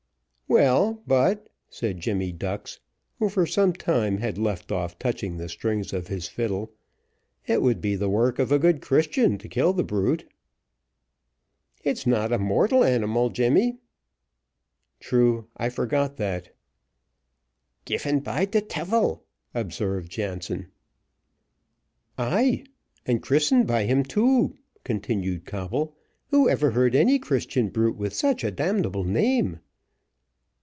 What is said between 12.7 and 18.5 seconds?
animal, Jemmy." "True, I forgot that." "Gifen by